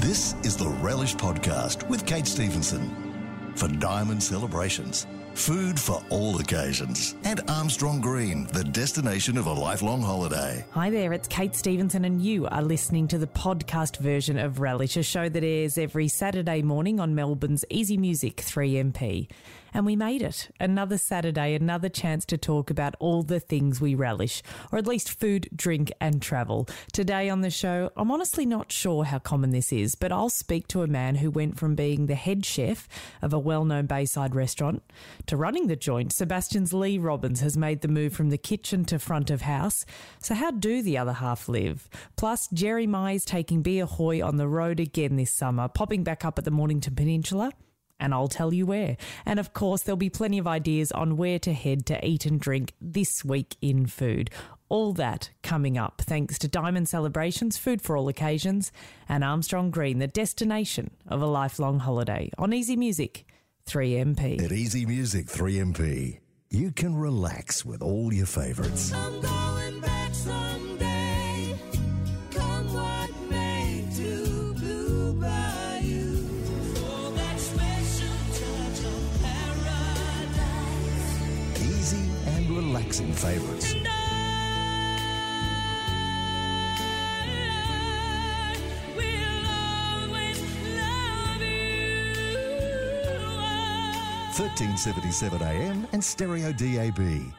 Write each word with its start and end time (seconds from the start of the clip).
This 0.00 0.34
is 0.42 0.58
the 0.58 0.68
Relish 0.68 1.16
Podcast 1.16 1.88
with 1.88 2.04
Kate 2.04 2.26
Stevenson. 2.26 3.54
For 3.56 3.66
Diamond 3.66 4.22
Celebrations, 4.22 5.06
food 5.32 5.80
for 5.80 6.02
all 6.10 6.38
occasions, 6.38 7.14
and 7.24 7.40
Armstrong 7.48 8.02
Green, 8.02 8.46
the 8.48 8.62
destination 8.62 9.38
of 9.38 9.46
a 9.46 9.52
lifelong 9.54 10.02
holiday. 10.02 10.66
Hi 10.72 10.90
there, 10.90 11.14
it's 11.14 11.26
Kate 11.26 11.56
Stevenson, 11.56 12.04
and 12.04 12.20
you 12.20 12.46
are 12.48 12.60
listening 12.60 13.08
to 13.08 13.16
the 13.16 13.26
podcast 13.26 13.96
version 13.96 14.38
of 14.38 14.60
Relish, 14.60 14.98
a 14.98 15.02
show 15.02 15.30
that 15.30 15.42
airs 15.42 15.78
every 15.78 16.08
Saturday 16.08 16.60
morning 16.60 17.00
on 17.00 17.14
Melbourne's 17.14 17.64
Easy 17.70 17.96
Music 17.96 18.36
3MP. 18.36 19.30
And 19.76 19.84
we 19.84 19.94
made 19.94 20.22
it. 20.22 20.48
Another 20.58 20.96
Saturday, 20.96 21.54
another 21.54 21.90
chance 21.90 22.24
to 22.24 22.38
talk 22.38 22.70
about 22.70 22.94
all 22.98 23.22
the 23.22 23.38
things 23.38 23.78
we 23.78 23.94
relish, 23.94 24.42
or 24.72 24.78
at 24.78 24.86
least 24.86 25.20
food, 25.20 25.50
drink, 25.54 25.92
and 26.00 26.22
travel. 26.22 26.66
Today 26.94 27.28
on 27.28 27.42
the 27.42 27.50
show, 27.50 27.90
I'm 27.94 28.10
honestly 28.10 28.46
not 28.46 28.72
sure 28.72 29.04
how 29.04 29.18
common 29.18 29.50
this 29.50 29.74
is, 29.74 29.94
but 29.94 30.10
I'll 30.10 30.30
speak 30.30 30.66
to 30.68 30.80
a 30.80 30.86
man 30.86 31.16
who 31.16 31.30
went 31.30 31.58
from 31.58 31.74
being 31.74 32.06
the 32.06 32.14
head 32.14 32.46
chef 32.46 32.88
of 33.20 33.34
a 33.34 33.38
well 33.38 33.66
known 33.66 33.84
Bayside 33.84 34.34
restaurant 34.34 34.82
to 35.26 35.36
running 35.36 35.66
the 35.66 35.76
joint. 35.76 36.10
Sebastian's 36.10 36.72
Lee 36.72 36.96
Robbins 36.96 37.40
has 37.40 37.58
made 37.58 37.82
the 37.82 37.88
move 37.88 38.14
from 38.14 38.30
the 38.30 38.38
kitchen 38.38 38.86
to 38.86 38.98
front 38.98 39.28
of 39.28 39.42
house. 39.42 39.84
So, 40.20 40.34
how 40.34 40.52
do 40.52 40.80
the 40.80 40.96
other 40.96 41.12
half 41.12 41.50
live? 41.50 41.86
Plus, 42.16 42.48
Jerry 42.48 42.86
Mai's 42.86 43.26
taking 43.26 43.60
Bia 43.60 43.84
Hoi 43.84 44.22
on 44.22 44.38
the 44.38 44.48
road 44.48 44.80
again 44.80 45.16
this 45.16 45.34
summer, 45.34 45.68
popping 45.68 46.02
back 46.02 46.24
up 46.24 46.38
at 46.38 46.46
the 46.46 46.50
Mornington 46.50 46.94
Peninsula 46.94 47.52
and 47.98 48.14
I'll 48.14 48.28
tell 48.28 48.52
you 48.52 48.66
where. 48.66 48.96
And 49.24 49.38
of 49.38 49.52
course, 49.52 49.82
there'll 49.82 49.96
be 49.96 50.10
plenty 50.10 50.38
of 50.38 50.46
ideas 50.46 50.92
on 50.92 51.16
where 51.16 51.38
to 51.40 51.52
head 51.52 51.86
to 51.86 52.06
eat 52.06 52.26
and 52.26 52.40
drink 52.40 52.72
this 52.80 53.24
week 53.24 53.56
in 53.60 53.86
food. 53.86 54.30
All 54.68 54.92
that 54.94 55.30
coming 55.42 55.78
up 55.78 56.02
thanks 56.04 56.38
to 56.40 56.48
Diamond 56.48 56.88
Celebrations, 56.88 57.56
Food 57.56 57.80
for 57.80 57.96
All 57.96 58.08
Occasions, 58.08 58.72
and 59.08 59.22
Armstrong 59.22 59.70
Green, 59.70 59.98
the 59.98 60.08
destination 60.08 60.90
of 61.06 61.22
a 61.22 61.26
lifelong 61.26 61.78
holiday 61.78 62.30
on 62.36 62.52
Easy 62.52 62.76
Music 62.76 63.24
3MP. 63.68 64.42
At 64.42 64.52
Easy 64.52 64.84
Music 64.84 65.26
3MP, 65.26 66.18
you 66.50 66.72
can 66.72 66.96
relax 66.96 67.64
with 67.64 67.82
all 67.82 68.12
your 68.12 68.26
favourites. 68.26 68.92
Favourites. 82.92 83.74
And 83.74 83.86
always 89.46 90.40
love 90.76 91.40
you. 91.40 92.04
1377 94.36 95.42
AM 95.42 95.86
and 95.92 96.02
Stereo 96.02 96.52
DAB. 96.52 97.32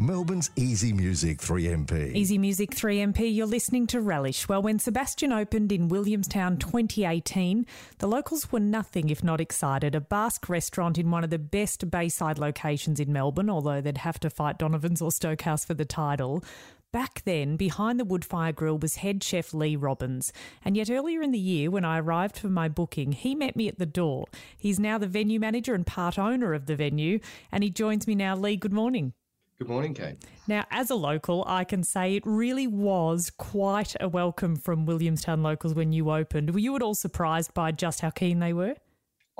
Melbourne's 0.00 0.48
Easy 0.54 0.92
Music 0.92 1.38
3MP. 1.38 2.14
Easy 2.14 2.38
Music 2.38 2.70
3MP, 2.70 3.34
you're 3.34 3.48
listening 3.48 3.84
to 3.88 4.00
Relish. 4.00 4.48
Well, 4.48 4.62
when 4.62 4.78
Sebastian 4.78 5.32
opened 5.32 5.72
in 5.72 5.88
Williamstown 5.88 6.56
2018, 6.56 7.66
the 7.98 8.06
locals 8.06 8.52
were 8.52 8.60
nothing 8.60 9.10
if 9.10 9.24
not 9.24 9.40
excited. 9.40 9.96
A 9.96 10.00
Basque 10.00 10.48
restaurant 10.48 10.98
in 10.98 11.10
one 11.10 11.24
of 11.24 11.30
the 11.30 11.38
best 11.40 11.90
Bayside 11.90 12.38
locations 12.38 13.00
in 13.00 13.12
Melbourne, 13.12 13.50
although 13.50 13.80
they'd 13.80 13.98
have 13.98 14.20
to 14.20 14.30
fight 14.30 14.56
Donovan's 14.56 15.02
or 15.02 15.10
Stokehouse 15.10 15.64
for 15.64 15.74
the 15.74 15.84
title. 15.84 16.44
Back 16.92 17.22
then, 17.24 17.56
behind 17.56 17.98
the 17.98 18.06
woodfire 18.06 18.54
grill 18.54 18.78
was 18.78 18.96
head 18.96 19.24
chef 19.24 19.52
Lee 19.52 19.74
Robbins. 19.74 20.32
And 20.64 20.76
yet 20.76 20.92
earlier 20.92 21.22
in 21.22 21.32
the 21.32 21.40
year, 21.40 21.72
when 21.72 21.84
I 21.84 21.98
arrived 21.98 22.38
for 22.38 22.48
my 22.48 22.68
booking, 22.68 23.10
he 23.10 23.34
met 23.34 23.56
me 23.56 23.66
at 23.66 23.80
the 23.80 23.84
door. 23.84 24.26
He's 24.56 24.78
now 24.78 24.96
the 24.96 25.08
venue 25.08 25.40
manager 25.40 25.74
and 25.74 25.84
part 25.84 26.20
owner 26.20 26.54
of 26.54 26.66
the 26.66 26.76
venue, 26.76 27.18
and 27.50 27.64
he 27.64 27.70
joins 27.70 28.06
me 28.06 28.14
now. 28.14 28.36
Lee, 28.36 28.54
good 28.54 28.72
morning. 28.72 29.12
Good 29.58 29.68
morning, 29.68 29.92
Kate. 29.92 30.14
Now, 30.46 30.66
as 30.70 30.88
a 30.88 30.94
local, 30.94 31.42
I 31.48 31.64
can 31.64 31.82
say 31.82 32.14
it 32.14 32.22
really 32.24 32.68
was 32.68 33.28
quite 33.28 33.96
a 33.98 34.08
welcome 34.08 34.54
from 34.54 34.86
Williamstown 34.86 35.42
locals 35.42 35.74
when 35.74 35.92
you 35.92 36.12
opened. 36.12 36.52
Were 36.52 36.60
you 36.60 36.76
at 36.76 36.82
all 36.82 36.94
surprised 36.94 37.52
by 37.54 37.72
just 37.72 38.00
how 38.00 38.10
keen 38.10 38.38
they 38.38 38.52
were? 38.52 38.76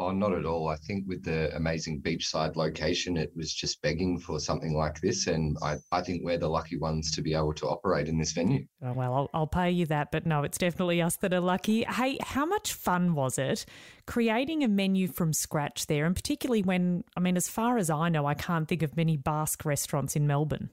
Oh, 0.00 0.12
not 0.12 0.32
at 0.32 0.44
all. 0.44 0.68
I 0.68 0.76
think 0.76 1.08
with 1.08 1.24
the 1.24 1.54
amazing 1.56 2.00
beachside 2.02 2.54
location, 2.54 3.16
it 3.16 3.32
was 3.34 3.52
just 3.52 3.82
begging 3.82 4.20
for 4.20 4.38
something 4.38 4.76
like 4.76 5.00
this. 5.00 5.26
And 5.26 5.56
I, 5.60 5.76
I 5.90 6.02
think 6.02 6.22
we're 6.24 6.38
the 6.38 6.48
lucky 6.48 6.78
ones 6.78 7.10
to 7.16 7.22
be 7.22 7.34
able 7.34 7.52
to 7.54 7.66
operate 7.66 8.06
in 8.06 8.16
this 8.16 8.30
venue. 8.30 8.64
Oh, 8.80 8.92
well, 8.92 9.12
I'll, 9.12 9.30
I'll 9.34 9.46
pay 9.48 9.72
you 9.72 9.86
that, 9.86 10.12
but 10.12 10.24
no, 10.24 10.44
it's 10.44 10.56
definitely 10.56 11.02
us 11.02 11.16
that 11.16 11.34
are 11.34 11.40
lucky. 11.40 11.82
Hey, 11.82 12.16
how 12.22 12.46
much 12.46 12.72
fun 12.72 13.14
was 13.14 13.38
it 13.38 13.66
creating 14.06 14.62
a 14.62 14.68
menu 14.68 15.08
from 15.08 15.32
scratch 15.32 15.86
there? 15.86 16.06
And 16.06 16.14
particularly 16.14 16.62
when, 16.62 17.02
I 17.16 17.20
mean, 17.20 17.36
as 17.36 17.48
far 17.48 17.76
as 17.76 17.90
I 17.90 18.08
know, 18.08 18.24
I 18.24 18.34
can't 18.34 18.68
think 18.68 18.84
of 18.84 18.96
many 18.96 19.16
Basque 19.16 19.64
restaurants 19.64 20.14
in 20.14 20.28
Melbourne. 20.28 20.70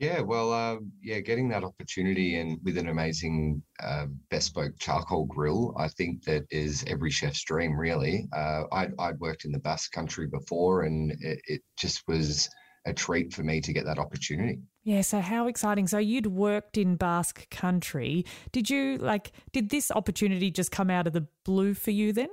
Yeah, 0.00 0.22
well, 0.22 0.50
uh, 0.50 0.78
yeah, 1.02 1.20
getting 1.20 1.50
that 1.50 1.62
opportunity 1.62 2.38
and 2.38 2.58
with 2.64 2.78
an 2.78 2.88
amazing 2.88 3.62
uh, 3.82 4.06
bespoke 4.30 4.72
charcoal 4.78 5.26
grill, 5.26 5.74
I 5.78 5.88
think 5.88 6.24
that 6.24 6.44
is 6.50 6.82
every 6.86 7.10
chef's 7.10 7.44
dream, 7.44 7.78
really. 7.78 8.26
Uh, 8.34 8.62
I'd, 8.72 8.94
I'd 8.98 9.20
worked 9.20 9.44
in 9.44 9.52
the 9.52 9.58
Basque 9.58 9.92
country 9.92 10.26
before, 10.26 10.84
and 10.84 11.12
it, 11.20 11.42
it 11.46 11.60
just 11.76 12.08
was 12.08 12.48
a 12.86 12.94
treat 12.94 13.34
for 13.34 13.42
me 13.42 13.60
to 13.60 13.74
get 13.74 13.84
that 13.84 13.98
opportunity. 13.98 14.60
Yeah, 14.84 15.02
so 15.02 15.20
how 15.20 15.48
exciting. 15.48 15.86
So 15.86 15.98
you'd 15.98 16.28
worked 16.28 16.78
in 16.78 16.96
Basque 16.96 17.50
country. 17.50 18.24
Did 18.52 18.70
you 18.70 18.96
like 18.96 19.32
did 19.52 19.68
this 19.68 19.90
opportunity 19.90 20.50
just 20.50 20.72
come 20.72 20.88
out 20.88 21.06
of 21.06 21.12
the 21.12 21.26
blue 21.44 21.74
for 21.74 21.90
you 21.90 22.14
then? 22.14 22.30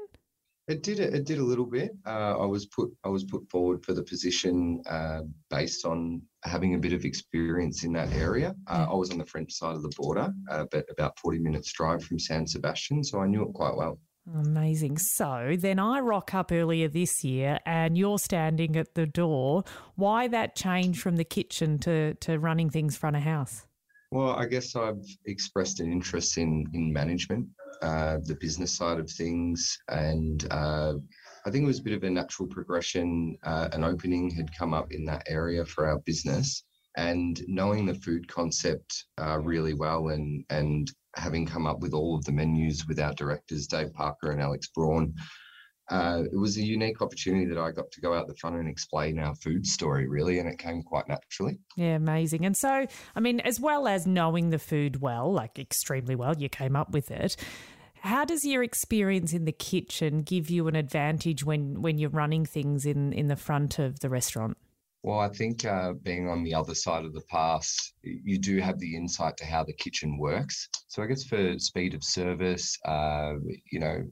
It 0.68 0.84
did. 0.84 1.00
It 1.00 1.26
did 1.26 1.38
a 1.38 1.44
little 1.44 1.66
bit. 1.66 1.92
Uh, 2.06 2.38
I 2.38 2.46
was 2.46 2.66
put. 2.66 2.92
I 3.06 3.10
was 3.10 3.24
put 3.24 3.50
forward 3.50 3.86
for 3.86 3.94
the 3.94 4.04
position 4.04 4.82
uh, 4.90 5.22
based 5.50 5.86
on 5.86 6.22
having 6.44 6.76
a 6.76 6.78
bit 6.78 6.92
of 6.92 7.06
experience 7.06 7.86
in 7.86 7.94
that 7.94 8.12
area. 8.12 8.54
Uh, 8.68 8.88
I 8.90 8.94
was 8.94 9.12
on 9.12 9.18
the 9.18 9.26
French 9.26 9.54
side 9.54 9.76
of 9.76 9.82
the 9.82 9.94
border, 9.96 10.34
uh, 10.52 10.66
but 10.70 10.86
about 10.90 11.18
forty 11.20 11.40
minutes 11.40 11.72
drive 11.72 12.04
from 12.04 12.20
San 12.20 12.46
Sebastian, 12.46 13.02
so 13.04 13.22
I 13.22 13.28
knew 13.28 13.44
it 13.44 13.54
quite 13.54 13.78
well. 13.78 13.98
Amazing. 14.36 14.98
So 14.98 15.56
then 15.58 15.80
I 15.80 16.02
rock 16.02 16.34
up 16.34 16.52
earlier 16.52 16.90
this 16.90 17.24
year 17.24 17.60
and 17.66 17.98
you're 17.98 18.20
standing 18.20 18.76
at 18.76 18.94
the 18.94 19.06
door. 19.06 19.64
Why 19.96 20.28
that 20.28 20.54
change 20.54 21.00
from 21.00 21.16
the 21.16 21.24
kitchen 21.24 21.80
to, 21.80 22.14
to 22.16 22.38
running 22.38 22.70
things 22.70 22.98
front 22.98 23.16
of 23.16 23.22
house? 23.22 23.66
Well, 24.12 24.32
I 24.32 24.46
guess 24.46 24.76
I've 24.76 25.06
expressed 25.26 25.80
an 25.80 25.92
interest 25.92 26.38
in 26.38 26.66
in 26.74 26.92
management, 26.92 27.48
uh, 27.82 28.18
the 28.24 28.36
business 28.36 28.74
side 28.74 29.00
of 29.00 29.10
things, 29.10 29.78
and 29.90 30.48
uh, 30.52 30.94
I 31.46 31.52
think 31.52 31.64
it 31.64 31.68
was 31.68 31.80
a 31.80 31.84
bit 31.84 31.94
of 31.94 32.04
a 32.04 32.10
natural 32.10 32.48
progression. 32.48 33.38
Uh, 33.44 33.70
an 33.74 33.84
opening 33.84 34.30
had 34.30 34.56
come 34.58 34.74
up 34.74 34.92
in 34.92 35.06
that 35.06 35.24
area 35.28 35.66
for 35.66 35.88
our 35.88 36.00
business, 36.00 36.64
and 36.98 37.42
knowing 37.48 37.86
the 37.86 37.96
food 37.96 38.28
concept 38.28 39.06
uh, 39.22 39.40
really 39.40 39.74
well, 39.74 40.10
and 40.10 40.44
and 40.50 40.92
having 41.16 41.46
come 41.46 41.66
up 41.66 41.80
with 41.80 41.94
all 41.94 42.16
of 42.16 42.26
the 42.26 42.32
menus 42.32 42.88
with 42.88 43.00
our 43.00 43.14
directors 43.14 43.68
Dave 43.68 43.94
Parker 43.94 44.32
and 44.32 44.42
Alex 44.42 44.68
Braun. 44.74 45.14
Uh, 45.90 46.24
it 46.32 46.38
was 46.38 46.58
a 46.58 46.62
unique 46.62 47.02
opportunity 47.02 47.46
that 47.46 47.58
I 47.58 47.72
got 47.72 47.92
to 47.92 48.02
go 48.02 48.14
out 48.14 48.28
the 48.28 48.36
front 48.36 48.58
and 48.58 48.68
explain 48.68 49.20
our 49.20 49.36
food 49.36 49.66
story, 49.66 50.08
really, 50.08 50.40
and 50.40 50.50
it 50.50 50.58
came 50.58 50.84
quite 50.84 51.08
naturally. 51.08 51.60
Yeah, 51.78 51.96
amazing. 51.96 52.46
And 52.46 52.58
so, 52.58 52.88
I 53.16 53.20
mean, 53.20 53.40
as 53.42 53.60
well 53.60 53.88
as 53.88 54.06
knowing 54.06 54.50
the 54.50 54.60
food 54.60 55.02
well, 55.02 55.32
like 55.32 55.58
extremely 55.60 56.16
well, 56.16 56.36
you 56.38 56.50
came 56.50 56.76
up 56.76 56.92
with 56.92 57.10
it. 57.10 57.38
How 58.02 58.26
does 58.26 58.46
your 58.46 58.64
experience 58.64 59.34
in 59.34 59.46
the 59.46 59.52
kitchen 59.52 60.22
give 60.22 60.50
you 60.50 60.68
an 60.68 60.76
advantage 60.76 61.44
when, 61.44 61.82
when 61.82 61.98
you're 61.98 62.10
running 62.10 62.46
things 62.46 62.86
in, 62.86 63.12
in 63.14 63.28
the 63.28 63.36
front 63.36 63.80
of 63.80 64.00
the 64.02 64.10
restaurant? 64.10 64.58
Well, 65.04 65.20
I 65.20 65.30
think 65.30 65.64
uh, 65.64 65.94
being 65.94 66.28
on 66.28 66.44
the 66.44 66.54
other 66.54 66.76
side 66.76 67.06
of 67.06 67.14
the 67.14 67.22
pass, 67.30 67.94
you 68.04 68.38
do 68.38 68.60
have 68.60 68.80
the 68.80 68.96
insight 68.96 69.38
to 69.38 69.46
how 69.46 69.64
the 69.64 69.74
kitchen 69.74 70.18
works. 70.18 70.68
So 70.88 71.02
I 71.02 71.06
guess 71.06 71.24
for 71.24 71.58
speed 71.60 71.94
of 71.94 72.04
service, 72.04 72.78
uh, 72.86 73.34
you 73.72 73.80
know, 73.80 74.04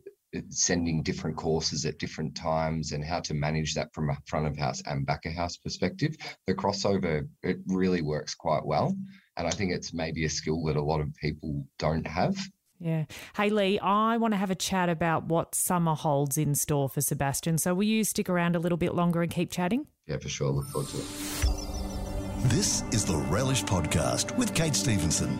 sending 0.50 1.04
different 1.04 1.38
courses 1.38 1.86
at 1.86 2.00
different 2.00 2.36
times 2.36 2.92
and 2.92 3.04
how 3.04 3.20
to 3.22 3.34
manage 3.34 3.76
that 3.76 3.94
from 3.94 4.10
a 4.10 4.18
front 4.26 4.48
of 4.48 4.58
house 4.58 4.82
and 4.86 5.06
back 5.06 5.26
of 5.26 5.34
house 5.34 5.58
perspective, 5.58 6.16
the 6.48 6.54
crossover 6.54 7.28
it 7.44 7.58
really 7.68 8.02
works 8.02 8.36
quite 8.36 8.66
well. 8.66 8.96
And 9.38 9.48
I 9.48 9.52
think 9.52 9.72
it's 9.72 9.94
maybe 9.94 10.26
a 10.26 10.30
skill 10.30 10.64
that 10.66 10.76
a 10.76 10.82
lot 10.82 11.02
of 11.02 11.14
people 11.16 11.66
don't 11.78 12.08
have. 12.08 12.38
Yeah. 12.80 13.06
Hey, 13.36 13.50
Lee, 13.50 13.80
I 13.80 14.18
want 14.18 14.34
to 14.34 14.38
have 14.38 14.52
a 14.52 14.56
chat 14.56 14.90
about 14.90 15.26
what 15.26 15.56
summer 15.56 15.96
holds 15.96 16.38
in 16.38 16.56
store 16.56 16.90
for 16.90 17.02
Sebastian. 17.02 17.58
So, 17.58 17.74
will 17.74 17.84
you 17.84 18.04
stick 18.04 18.30
around 18.30 18.56
a 18.56 18.60
little 18.60 18.78
bit 18.78 18.94
longer 18.94 19.22
and 19.22 19.32
keep 19.32 19.50
chatting? 19.50 19.88
Yeah, 20.08 20.18
for 20.18 20.30
sure. 20.30 20.52
Look 20.52 20.68
forward 20.68 20.90
to 20.90 20.98
it. 20.98 22.50
This 22.50 22.84
is 22.92 23.06
the 23.06 23.16
Relish 23.16 23.64
Podcast 23.64 24.38
with 24.38 24.54
Kate 24.54 24.76
Stevenson. 24.76 25.40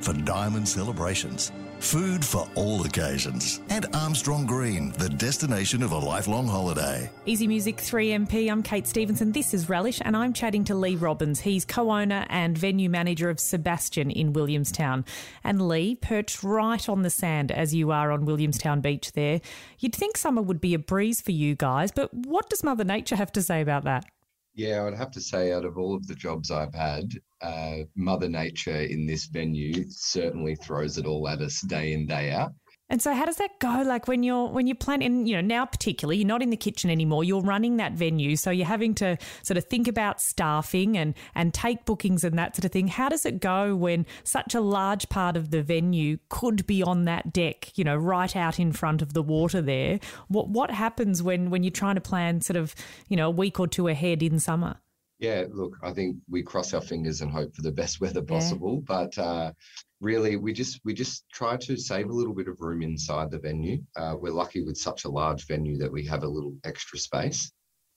for 0.00 0.12
diamond 0.12 0.68
celebrations. 0.68 1.52
Food 1.82 2.24
for 2.24 2.48
all 2.54 2.86
occasions. 2.86 3.60
And 3.68 3.86
Armstrong 3.92 4.46
Green, 4.46 4.92
the 4.98 5.08
destination 5.08 5.82
of 5.82 5.90
a 5.90 5.98
lifelong 5.98 6.46
holiday. 6.46 7.10
Easy 7.26 7.48
Music 7.48 7.76
3MP, 7.76 8.50
I'm 8.50 8.62
Kate 8.62 8.86
Stevenson. 8.86 9.32
This 9.32 9.52
is 9.52 9.68
Relish, 9.68 10.00
and 10.02 10.16
I'm 10.16 10.32
chatting 10.32 10.62
to 10.66 10.76
Lee 10.76 10.94
Robbins. 10.94 11.40
He's 11.40 11.64
co 11.64 11.90
owner 11.90 12.24
and 12.30 12.56
venue 12.56 12.88
manager 12.88 13.28
of 13.28 13.40
Sebastian 13.40 14.12
in 14.12 14.32
Williamstown. 14.32 15.04
And 15.42 15.68
Lee, 15.68 15.96
perched 15.96 16.44
right 16.44 16.88
on 16.88 17.02
the 17.02 17.10
sand 17.10 17.50
as 17.50 17.74
you 17.74 17.90
are 17.90 18.12
on 18.12 18.26
Williamstown 18.26 18.80
Beach 18.80 19.12
there, 19.12 19.40
you'd 19.80 19.94
think 19.94 20.16
summer 20.16 20.40
would 20.40 20.60
be 20.60 20.74
a 20.74 20.78
breeze 20.78 21.20
for 21.20 21.32
you 21.32 21.56
guys, 21.56 21.90
but 21.90 22.14
what 22.14 22.48
does 22.48 22.62
Mother 22.62 22.84
Nature 22.84 23.16
have 23.16 23.32
to 23.32 23.42
say 23.42 23.60
about 23.60 23.82
that? 23.84 24.04
Yeah, 24.54 24.84
I'd 24.84 24.94
have 24.94 25.10
to 25.12 25.20
say, 25.20 25.52
out 25.52 25.64
of 25.64 25.78
all 25.78 25.94
of 25.94 26.06
the 26.06 26.14
jobs 26.14 26.50
I've 26.50 26.74
had, 26.74 27.10
uh, 27.40 27.78
Mother 27.96 28.28
Nature 28.28 28.82
in 28.82 29.06
this 29.06 29.26
venue 29.26 29.84
certainly 29.88 30.56
throws 30.56 30.98
it 30.98 31.06
all 31.06 31.26
at 31.28 31.40
us 31.40 31.62
day 31.62 31.92
in, 31.94 32.06
day 32.06 32.30
out. 32.30 32.52
And 32.92 33.00
so, 33.00 33.14
how 33.14 33.24
does 33.24 33.36
that 33.36 33.58
go? 33.58 33.82
Like 33.86 34.06
when 34.06 34.22
you're 34.22 34.48
when 34.48 34.66
you're 34.66 34.76
planning, 34.76 35.26
you 35.26 35.34
know, 35.34 35.40
now 35.40 35.64
particularly, 35.64 36.18
you're 36.18 36.28
not 36.28 36.42
in 36.42 36.50
the 36.50 36.58
kitchen 36.58 36.90
anymore. 36.90 37.24
You're 37.24 37.40
running 37.40 37.78
that 37.78 37.94
venue, 37.94 38.36
so 38.36 38.50
you're 38.50 38.66
having 38.66 38.94
to 38.96 39.16
sort 39.42 39.56
of 39.56 39.64
think 39.64 39.88
about 39.88 40.20
staffing 40.20 40.98
and 40.98 41.14
and 41.34 41.54
take 41.54 41.86
bookings 41.86 42.22
and 42.22 42.38
that 42.38 42.54
sort 42.54 42.66
of 42.66 42.70
thing. 42.70 42.88
How 42.88 43.08
does 43.08 43.24
it 43.24 43.40
go 43.40 43.74
when 43.74 44.04
such 44.24 44.54
a 44.54 44.60
large 44.60 45.08
part 45.08 45.38
of 45.38 45.50
the 45.52 45.62
venue 45.62 46.18
could 46.28 46.66
be 46.66 46.82
on 46.82 47.06
that 47.06 47.32
deck? 47.32 47.78
You 47.78 47.84
know, 47.84 47.96
right 47.96 48.36
out 48.36 48.60
in 48.60 48.72
front 48.72 49.00
of 49.00 49.14
the 49.14 49.22
water 49.22 49.62
there. 49.62 49.98
What 50.28 50.50
what 50.50 50.70
happens 50.70 51.22
when 51.22 51.48
when 51.48 51.62
you're 51.62 51.70
trying 51.70 51.94
to 51.94 52.02
plan 52.02 52.42
sort 52.42 52.58
of 52.58 52.74
you 53.08 53.16
know 53.16 53.28
a 53.28 53.30
week 53.30 53.58
or 53.58 53.66
two 53.66 53.88
ahead 53.88 54.22
in 54.22 54.38
summer? 54.38 54.76
Yeah, 55.22 55.44
look, 55.52 55.76
I 55.84 55.92
think 55.92 56.16
we 56.28 56.42
cross 56.42 56.74
our 56.74 56.80
fingers 56.80 57.20
and 57.20 57.30
hope 57.30 57.54
for 57.54 57.62
the 57.62 57.70
best 57.70 58.00
weather 58.00 58.22
possible, 58.22 58.80
but 58.80 59.16
uh, 59.16 59.52
really, 60.00 60.34
we 60.34 60.52
just 60.52 60.80
we 60.84 60.92
just 60.94 61.26
try 61.32 61.56
to 61.58 61.76
save 61.76 62.10
a 62.10 62.12
little 62.12 62.34
bit 62.34 62.48
of 62.48 62.60
room 62.60 62.82
inside 62.82 63.30
the 63.30 63.38
venue. 63.38 63.80
Uh, 63.94 64.16
we're 64.18 64.32
lucky 64.32 64.64
with 64.64 64.76
such 64.76 65.04
a 65.04 65.08
large 65.08 65.46
venue 65.46 65.78
that 65.78 65.92
we 65.92 66.04
have 66.06 66.24
a 66.24 66.28
little 66.28 66.56
extra 66.64 66.98
space. 66.98 67.52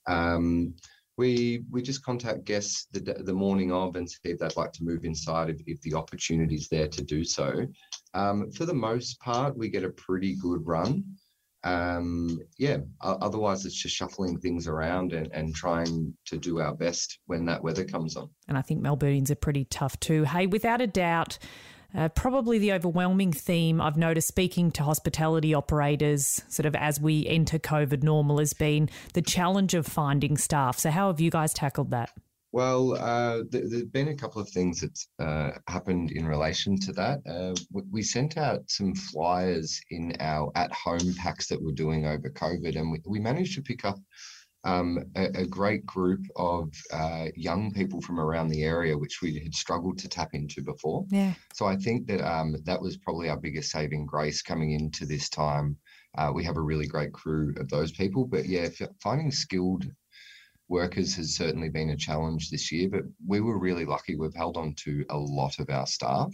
Um, 0.06 0.76
we 1.18 1.64
we 1.72 1.82
just 1.82 2.06
contact 2.06 2.46
guests 2.46 2.86
the 2.92 3.00
the 3.00 3.34
morning 3.34 3.72
of 3.72 3.96
and 3.96 4.08
see 4.08 4.20
if 4.26 4.38
they'd 4.38 4.56
like 4.56 4.74
to 4.74 4.84
move 4.84 5.04
inside 5.04 5.50
if, 5.50 5.60
if 5.66 5.82
the 5.82 5.96
opportunity's 5.96 6.68
there 6.68 6.90
to 6.90 7.04
do 7.04 7.24
so. 7.24 7.66
Um, 8.14 8.52
for 8.52 8.68
the 8.68 8.74
most 8.76 9.20
part, 9.20 9.58
we 9.58 9.70
get 9.70 9.84
a 9.84 9.90
pretty 9.90 10.36
good 10.36 10.64
run. 10.64 11.04
Um, 11.66 12.40
yeah, 12.60 12.78
otherwise 13.02 13.66
it's 13.66 13.76
just 13.76 13.96
shuffling 13.96 14.38
things 14.38 14.68
around 14.68 15.14
and, 15.14 15.30
and 15.34 15.54
trying 15.54 16.14
to 16.26 16.38
do 16.38 16.60
our 16.60 16.76
best 16.76 17.20
when 17.26 17.46
that 17.46 17.64
weather 17.64 17.84
comes 17.84 18.16
on. 18.16 18.30
And 18.48 18.56
I 18.56 18.62
think 18.62 18.84
Melburnians 18.84 19.32
are 19.32 19.36
pretty 19.36 19.66
tough 19.66 20.00
too. 20.00 20.26
Hey, 20.26 20.46
without 20.46 20.80
a 20.80 20.86
doubt, 20.86 21.40
uh, 21.96 22.10
probably 22.10 22.60
the 22.60 22.74
overwhelming 22.74 23.34
theme 23.34 23.82
I've 23.82 23.98
noticed 23.98 24.28
speaking 24.28 24.70
to 24.72 24.84
hospitality 24.84 25.56
operators, 25.56 26.44
sort 26.50 26.68
of 26.68 26.76
as 26.76 27.02
we 27.02 27.26
enter 27.26 27.58
COVID 27.58 28.04
normal, 28.04 28.38
has 28.38 28.54
been 28.54 28.90
the 29.14 29.24
challenge 29.24 29.74
of 29.74 29.88
finding 29.88 30.38
staff. 30.38 30.78
So, 30.78 30.92
how 30.92 31.08
have 31.08 31.20
you 31.20 31.32
guys 31.32 31.52
tackled 31.52 31.90
that? 31.92 32.12
Well, 32.56 32.94
uh, 32.94 33.44
th- 33.52 33.66
there's 33.68 33.84
been 33.84 34.08
a 34.08 34.16
couple 34.16 34.42
of 34.42 34.48
things 34.48 34.80
that's 34.80 35.10
uh, 35.20 35.52
happened 35.68 36.12
in 36.12 36.26
relation 36.26 36.80
to 36.80 36.94
that. 36.94 37.20
Uh, 37.28 37.54
w- 37.74 37.92
we 37.92 38.02
sent 38.02 38.38
out 38.38 38.62
some 38.70 38.96
flyers 38.96 39.78
in 39.90 40.16
our 40.22 40.54
at-home 40.56 41.14
packs 41.18 41.48
that 41.48 41.62
we're 41.62 41.74
doing 41.74 42.06
over 42.06 42.30
COVID, 42.30 42.78
and 42.78 42.90
we, 42.90 43.02
we 43.06 43.20
managed 43.20 43.56
to 43.56 43.62
pick 43.62 43.84
up 43.84 44.00
um, 44.64 45.04
a, 45.18 45.26
a 45.42 45.46
great 45.46 45.86
group 45.86 46.22
of 46.38 46.72
uh, 46.94 47.26
young 47.36 47.74
people 47.74 48.00
from 48.00 48.22
around 48.22 48.48
the 48.48 48.64
area, 48.64 48.98
which 48.98 49.22
we 49.22 49.38
had 49.38 49.54
struggled 49.54 49.98
to 49.98 50.08
tap 50.08 50.30
into 50.32 50.62
before. 50.62 51.04
Yeah. 51.12 51.34
So 51.54 51.66
I 51.66 51.76
think 51.76 52.08
that 52.08 52.22
um, 52.26 52.56
that 52.64 52.82
was 52.82 52.96
probably 52.96 53.28
our 53.28 53.38
biggest 53.38 53.70
saving 53.70 54.06
grace 54.06 54.42
coming 54.42 54.72
into 54.72 55.06
this 55.06 55.28
time. 55.28 55.76
Uh, 56.18 56.32
we 56.34 56.46
have 56.46 56.56
a 56.56 56.62
really 56.62 56.88
great 56.88 57.12
crew 57.12 57.54
of 57.58 57.68
those 57.68 57.92
people, 57.92 58.26
but 58.26 58.46
yeah, 58.46 58.70
finding 59.04 59.30
skilled 59.30 59.86
workers 60.68 61.16
has 61.16 61.36
certainly 61.36 61.70
been 61.70 61.92
a 61.92 61.98
challenge 61.98 62.50
this 62.50 62.72
year. 62.72 62.90
But 62.90 63.04
we 63.28 63.42
were 63.42 63.60
really 63.60 63.86
lucky; 63.86 64.16
we've 64.16 64.34
held 64.34 64.58
on 64.58 64.74
to 64.86 65.06
a 65.10 65.18
lot 65.18 65.60
of 65.60 65.70
our 65.70 65.88
staff, 65.88 66.34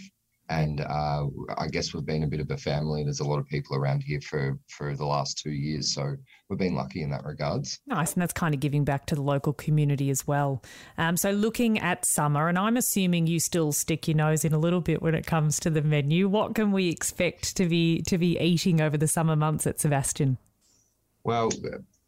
and 0.52 0.82
uh, 0.82 1.28
I 1.58 1.68
guess 1.68 1.94
we've 1.94 2.06
been 2.06 2.24
a 2.24 2.28
bit 2.28 2.42
of 2.42 2.52
a 2.52 2.58
family. 2.58 3.04
There's 3.04 3.22
a 3.22 3.28
lot 3.28 3.40
of 3.40 3.48
people 3.48 3.76
around 3.76 4.04
here 4.04 4.20
for 4.20 4.60
for 4.68 4.96
the 4.96 5.06
last 5.06 5.38
two 5.38 5.52
years, 5.52 5.94
so 5.94 6.16
we've 6.50 6.60
been 6.60 6.76
lucky 6.76 7.04
in 7.04 7.10
that 7.12 7.24
regards. 7.24 7.80
Nice, 7.88 8.14
and 8.14 8.22
that's 8.22 8.34
kind 8.34 8.54
of 8.54 8.60
giving 8.60 8.84
back 8.84 9.06
to 9.08 9.16
the 9.16 9.22
local 9.22 9.54
community 9.54 10.10
as 10.10 10.28
well. 10.28 10.62
Um, 10.98 11.16
so, 11.16 11.32
looking 11.32 11.80
at 11.80 12.06
summer, 12.06 12.50
and 12.50 12.58
I'm 12.58 12.76
assuming 12.76 13.28
you 13.28 13.40
still 13.40 13.72
stick 13.72 14.08
your 14.08 14.18
nose 14.18 14.44
in 14.44 14.54
a 14.54 14.60
little 14.60 14.82
bit 14.82 15.02
when 15.02 15.16
it 15.16 15.26
comes 15.26 15.60
to 15.62 15.70
the 15.70 15.82
menu. 15.82 16.28
What 16.28 16.54
can 16.54 16.74
we 16.74 16.90
expect 16.90 17.56
to 17.58 17.66
be 17.68 18.02
to 18.04 18.18
be 18.18 18.38
eating 18.38 18.82
over 18.82 18.98
the 18.98 19.08
summer 19.08 19.38
months 19.38 19.66
at 19.66 19.80
Sebastian? 19.80 20.38
Well, 21.24 21.52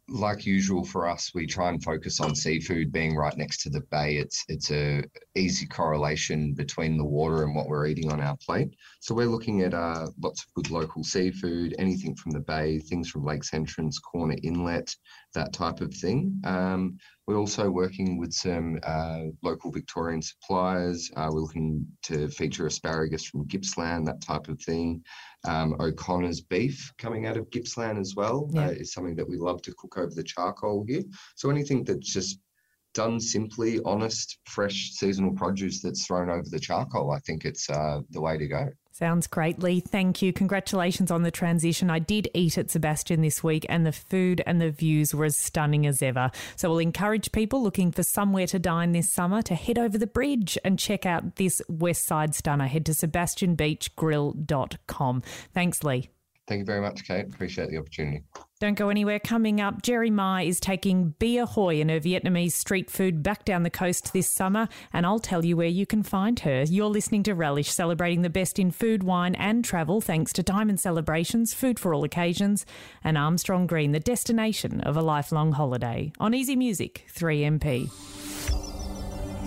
like 0.08 0.44
usual 0.44 0.84
for 0.84 1.08
us, 1.08 1.32
we 1.34 1.46
try 1.46 1.70
and 1.70 1.82
focus 1.82 2.20
on 2.20 2.34
seafood 2.34 2.92
being 2.92 3.16
right 3.16 3.36
next 3.36 3.62
to 3.62 3.70
the 3.70 3.80
bay. 3.90 4.16
It's 4.16 4.44
it's 4.48 4.70
a 4.70 5.02
easy 5.34 5.66
correlation 5.66 6.52
between 6.52 6.98
the 6.98 7.04
water 7.04 7.42
and 7.42 7.54
what 7.54 7.68
we're 7.68 7.86
eating 7.86 8.12
on 8.12 8.20
our 8.20 8.36
plate. 8.36 8.74
So 9.00 9.14
we're 9.14 9.26
looking 9.26 9.62
at 9.62 9.72
uh, 9.72 10.08
lots 10.20 10.42
of 10.44 10.52
good 10.54 10.70
local 10.70 11.04
seafood, 11.04 11.74
anything 11.78 12.14
from 12.16 12.32
the 12.32 12.40
bay, 12.40 12.78
things 12.80 13.08
from 13.08 13.24
Lakes 13.24 13.54
Entrance, 13.54 13.98
Corner 13.98 14.36
Inlet, 14.42 14.94
that 15.34 15.52
type 15.52 15.80
of 15.80 15.92
thing. 15.94 16.40
Um, 16.44 16.98
we're 17.26 17.38
also 17.38 17.70
working 17.70 18.18
with 18.18 18.32
some 18.34 18.78
uh, 18.82 19.24
local 19.42 19.70
Victorian 19.70 20.20
suppliers. 20.20 21.10
Uh, 21.16 21.30
we're 21.32 21.40
looking 21.40 21.86
to 22.02 22.28
feature 22.28 22.66
asparagus 22.66 23.24
from 23.24 23.46
Gippsland, 23.46 24.06
that 24.06 24.20
type 24.20 24.48
of 24.48 24.60
thing. 24.60 25.02
Um, 25.46 25.76
O'Connor's 25.78 26.40
beef 26.40 26.92
coming 26.96 27.26
out 27.26 27.36
of 27.36 27.50
Gippsland 27.50 27.98
as 27.98 28.14
well 28.16 28.48
Yeah. 28.52 28.68
uh, 28.68 28.70
is 28.70 28.92
something 28.92 29.16
that 29.16 29.28
we 29.28 29.36
love 29.36 29.60
to 29.62 29.74
cook 29.76 29.98
over 29.98 30.12
the 30.14 30.22
charcoal 30.22 30.84
here. 30.88 31.02
So 31.36 31.50
anything 31.50 31.84
that's 31.84 32.12
just 32.12 32.38
done 32.94 33.20
simply, 33.20 33.80
honest, 33.84 34.38
fresh, 34.46 34.92
seasonal 34.92 35.34
produce 35.34 35.82
that's 35.82 36.06
thrown 36.06 36.30
over 36.30 36.48
the 36.48 36.58
charcoal, 36.58 37.12
I 37.12 37.18
think 37.20 37.44
it's 37.44 37.68
uh, 37.68 38.00
the 38.10 38.20
way 38.20 38.38
to 38.38 38.46
go. 38.46 38.68
Sounds 38.92 39.26
great, 39.26 39.58
Lee. 39.58 39.80
Thank 39.80 40.22
you. 40.22 40.32
Congratulations 40.32 41.10
on 41.10 41.24
the 41.24 41.32
transition. 41.32 41.90
I 41.90 41.98
did 41.98 42.30
eat 42.32 42.56
at 42.56 42.70
Sebastian 42.70 43.22
this 43.22 43.42
week, 43.42 43.66
and 43.68 43.84
the 43.84 43.90
food 43.90 44.40
and 44.46 44.60
the 44.60 44.70
views 44.70 45.12
were 45.12 45.24
as 45.24 45.36
stunning 45.36 45.84
as 45.84 46.00
ever. 46.00 46.30
So 46.54 46.70
we'll 46.70 46.78
encourage 46.78 47.32
people 47.32 47.60
looking 47.60 47.90
for 47.90 48.04
somewhere 48.04 48.46
to 48.46 48.60
dine 48.60 48.92
this 48.92 49.12
summer 49.12 49.42
to 49.42 49.56
head 49.56 49.80
over 49.80 49.98
the 49.98 50.06
bridge 50.06 50.56
and 50.64 50.78
check 50.78 51.04
out 51.04 51.34
this 51.36 51.60
West 51.68 52.06
Side 52.06 52.36
stunner. 52.36 52.68
Head 52.68 52.86
to 52.86 52.92
sebastianbeachgrill.com. 52.92 55.22
Thanks, 55.52 55.82
Lee. 55.82 56.10
Thank 56.46 56.58
you 56.58 56.64
very 56.66 56.82
much, 56.82 57.06
Kate. 57.06 57.24
Appreciate 57.24 57.70
the 57.70 57.78
opportunity. 57.78 58.22
Don't 58.60 58.74
go 58.74 58.90
anywhere. 58.90 59.18
Coming 59.18 59.62
up, 59.62 59.80
Jerry 59.82 60.10
Mai 60.10 60.42
is 60.42 60.60
taking 60.60 61.14
Bia 61.18 61.46
Hoi 61.46 61.80
and 61.80 61.90
her 61.90 62.00
Vietnamese 62.00 62.52
street 62.52 62.90
food 62.90 63.22
back 63.22 63.46
down 63.46 63.62
the 63.62 63.70
coast 63.70 64.12
this 64.12 64.28
summer, 64.28 64.68
and 64.92 65.06
I'll 65.06 65.18
tell 65.18 65.44
you 65.44 65.56
where 65.56 65.66
you 65.66 65.86
can 65.86 66.02
find 66.02 66.38
her. 66.40 66.64
You're 66.68 66.90
listening 66.90 67.22
to 67.24 67.34
Relish, 67.34 67.70
celebrating 67.70 68.22
the 68.22 68.30
best 68.30 68.58
in 68.58 68.70
food, 68.70 69.02
wine, 69.02 69.34
and 69.36 69.64
travel, 69.64 70.02
thanks 70.02 70.34
to 70.34 70.42
Diamond 70.42 70.80
Celebrations, 70.80 71.54
food 71.54 71.78
for 71.78 71.94
all 71.94 72.04
occasions, 72.04 72.66
and 73.02 73.16
Armstrong 73.16 73.66
Green, 73.66 73.92
the 73.92 74.00
destination 74.00 74.82
of 74.82 74.98
a 74.98 75.02
lifelong 75.02 75.52
holiday. 75.52 76.12
On 76.20 76.34
Easy 76.34 76.56
Music, 76.56 77.06
3MP. 77.14 77.90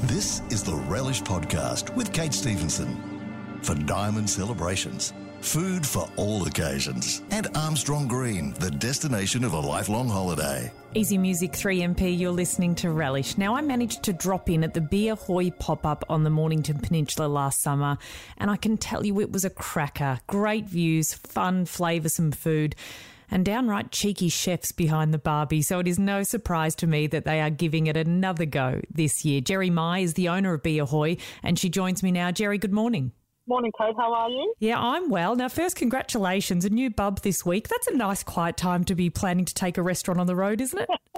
This 0.08 0.42
is 0.50 0.64
the 0.64 0.76
Relish 0.88 1.22
Podcast 1.22 1.96
with 1.96 2.12
Kate 2.12 2.34
Stevenson. 2.34 3.60
For 3.64 3.74
diamond 3.74 4.30
celebrations, 4.30 5.14
food 5.42 5.86
for 5.86 6.10
all 6.16 6.46
occasions, 6.48 7.22
and 7.32 7.48
Armstrong 7.56 8.08
Green, 8.08 8.54
the 8.60 8.72
destination 8.72 9.44
of 9.44 9.54
a 9.54 9.60
lifelong 9.60 10.10
holiday. 10.10 10.72
Easy 10.94 11.18
Music 11.18 11.52
3MP, 11.52 12.18
you're 12.18 12.32
listening 12.32 12.74
to 12.76 12.92
Relish. 12.92 13.38
Now, 13.38 13.56
I 13.56 13.62
managed 13.62 14.04
to 14.04 14.14
drop 14.14 14.50
in 14.50 14.64
at 14.64 14.74
the 14.74 14.82
Bia 14.82 15.16
Hoi 15.16 15.52
pop 15.52 15.86
up 15.86 16.04
on 16.10 16.24
the 16.24 16.30
Mornington 16.30 16.80
Peninsula 16.80 17.28
last 17.28 17.62
summer, 17.62 17.98
and 18.38 18.50
I 18.50 18.58
can 18.58 18.78
tell 18.78 19.06
you 19.06 19.20
it 19.20 19.32
was 19.32 19.46
a 19.46 19.50
cracker. 19.50 20.20
Great 20.28 20.66
views, 20.66 21.14
fun, 21.14 21.66
flavoursome 21.66 22.34
food. 22.34 22.76
And 23.30 23.44
downright 23.44 23.92
cheeky 23.92 24.30
chefs 24.30 24.72
behind 24.72 25.14
the 25.14 25.18
barbie, 25.18 25.62
so 25.62 25.80
it 25.80 25.88
is 25.88 26.00
no 26.00 26.24
surprise 26.24 26.76
to 26.76 26.88
me 26.88 27.08
that 27.08 27.26
they 27.26 27.42
are 27.42 27.50
giving 27.50 27.88
it 27.88 27.98
another 27.98 28.46
go 28.46 28.80
this 28.90 29.26
year. 29.26 29.42
Jerry 29.42 29.70
Mai 29.70 30.00
is 30.00 30.14
the 30.14 30.30
owner 30.30 30.54
of 30.54 30.64
Bia 30.64 30.86
Hoi, 30.86 31.18
and 31.44 31.60
she 31.60 31.70
joins 31.70 32.02
me 32.02 32.12
now. 32.12 32.32
Jerry, 32.32 32.58
good 32.58 32.72
morning. 32.72 33.12
Morning, 33.50 33.72
Kate. 33.80 33.96
How 33.98 34.14
are 34.14 34.30
you? 34.30 34.54
Yeah, 34.60 34.78
I'm 34.78 35.10
well. 35.10 35.34
Now, 35.38 35.48
first, 35.48 35.78
congratulations. 35.78 36.66
A 36.66 36.70
new 36.70 36.90
bub 36.90 37.22
this 37.22 37.46
week. 37.46 37.70
That's 37.70 37.88
a 37.88 37.96
nice, 37.96 38.22
quiet 38.22 38.58
time 38.58 38.84
to 38.84 38.94
be 38.94 39.10
planning 39.10 39.46
to 39.46 39.54
take 39.54 39.78
a 39.78 39.82
restaurant 39.82 40.20
on 40.20 40.28
the 40.28 40.36
road, 40.36 40.60
isn't 40.60 40.78
it? 40.78 40.90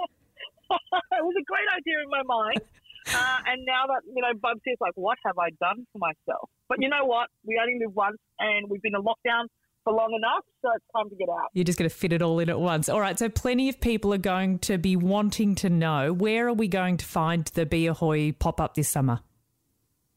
was 0.70 1.34
a 1.36 1.44
great 1.44 1.66
idea 1.76 1.94
in 2.04 2.10
my 2.10 2.22
mind. 2.22 2.60
Uh, 3.12 3.38
and 3.46 3.64
now 3.64 3.86
that, 3.86 4.02
you 4.14 4.20
know, 4.20 4.28
Bub's 4.40 4.60
here, 4.62 4.74
it's 4.74 4.80
like, 4.80 4.92
what 4.94 5.16
have 5.24 5.38
I 5.38 5.48
done 5.58 5.86
for 5.90 5.98
myself? 5.98 6.50
But 6.68 6.82
you 6.82 6.88
know 6.90 7.06
what? 7.06 7.28
We 7.44 7.58
only 7.60 7.78
live 7.84 7.96
once 7.96 8.18
and 8.38 8.68
we've 8.68 8.82
been 8.82 8.94
in 8.94 9.02
lockdown 9.02 9.46
for 9.84 9.94
long 9.94 10.12
enough, 10.14 10.44
so 10.60 10.68
it's 10.76 10.84
time 10.94 11.08
to 11.08 11.16
get 11.16 11.28
out. 11.30 11.48
You're 11.54 11.64
just 11.64 11.78
going 11.78 11.88
to 11.88 11.96
fit 11.96 12.12
it 12.12 12.20
all 12.20 12.38
in 12.38 12.50
at 12.50 12.60
once. 12.60 12.90
All 12.90 13.00
right, 13.00 13.18
so 13.18 13.30
plenty 13.30 13.70
of 13.70 13.80
people 13.80 14.12
are 14.12 14.18
going 14.18 14.58
to 14.60 14.76
be 14.76 14.96
wanting 14.96 15.54
to 15.56 15.70
know 15.70 16.12
where 16.12 16.46
are 16.46 16.52
we 16.52 16.68
going 16.68 16.98
to 16.98 17.04
find 17.06 17.46
the 17.46 17.64
Bia 17.64 17.94
Hoi 17.94 18.32
pop 18.32 18.60
up 18.60 18.74
this 18.74 18.90
summer? 18.90 19.20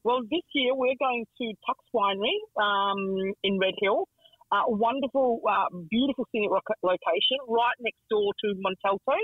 Well, 0.03 0.19
this 0.29 0.43
year 0.53 0.75
we're 0.75 0.99
going 0.99 1.23
to 1.39 1.45
Tuck's 1.65 1.87
Winery 1.95 2.35
um, 2.59 3.31
in 3.41 3.57
Red 3.57 3.75
Hill. 3.79 4.03
Uh, 4.51 4.67
wonderful, 4.67 5.39
uh, 5.47 5.71
beautiful 5.89 6.27
scenic 6.29 6.51
location 6.83 7.39
right 7.47 7.77
next 7.79 8.03
door 8.11 8.33
to 8.43 8.53
Montalto. 8.59 9.15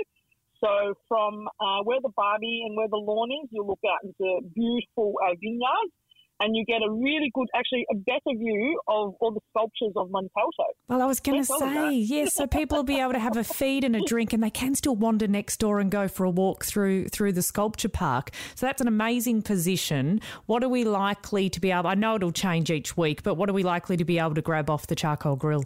So 0.64 0.94
from 1.06 1.46
uh, 1.60 1.84
where 1.84 2.00
the 2.00 2.08
Barbie 2.16 2.64
and 2.64 2.76
where 2.76 2.88
the 2.88 2.96
lawn 2.96 3.28
is, 3.30 3.48
you'll 3.52 3.68
look 3.68 3.84
out 3.84 4.00
into 4.08 4.40
beautiful 4.56 5.20
uh, 5.20 5.36
vineyards 5.36 5.92
and 6.40 6.56
you 6.56 6.64
get 6.64 6.80
a 6.82 6.90
really 6.90 7.30
good, 7.34 7.46
actually 7.54 7.84
a 7.90 7.94
better 7.94 8.36
view 8.36 8.80
of 8.88 9.14
all 9.20 9.30
the 9.30 9.40
sculptures 9.50 9.92
of 9.94 10.08
Montalto. 10.10 10.64
Well, 10.88 11.02
I 11.02 11.06
was 11.06 11.20
going 11.20 11.36
to 11.36 11.40
Yes, 11.40 11.50
all 11.50 11.62
of 11.62 11.72
say, 11.72 11.94
yes, 11.94 12.34
so 12.34 12.46
people 12.46 12.78
will 12.78 12.84
be 12.84 12.98
able 12.98 13.12
to 13.12 13.18
have 13.18 13.36
a 13.36 13.44
feed 13.44 13.84
and 13.84 13.94
a 13.94 14.00
drink, 14.00 14.32
and 14.32 14.42
they 14.42 14.50
can 14.50 14.74
still 14.74 14.96
wander 14.96 15.28
next 15.28 15.58
door 15.58 15.80
and 15.80 15.90
go 15.90 16.08
for 16.08 16.24
a 16.24 16.30
walk 16.30 16.64
through 16.64 17.08
through 17.08 17.32
the 17.32 17.42
sculpture 17.42 17.90
park. 17.90 18.30
So 18.54 18.66
that's 18.66 18.80
an 18.80 18.88
amazing 18.88 19.42
position. 19.42 20.20
What 20.46 20.64
are 20.64 20.68
we 20.68 20.84
likely 20.84 21.50
to 21.50 21.60
be 21.60 21.70
able? 21.70 21.88
I 21.88 21.94
know 21.94 22.16
it'll 22.16 22.32
change 22.32 22.70
each 22.70 22.96
week, 22.96 23.22
but 23.22 23.34
what 23.34 23.50
are 23.50 23.52
we 23.52 23.62
likely 23.62 23.96
to 23.98 24.04
be 24.04 24.18
able 24.18 24.34
to 24.34 24.42
grab 24.42 24.70
off 24.70 24.86
the 24.86 24.96
charcoal 24.96 25.36
grill? 25.36 25.64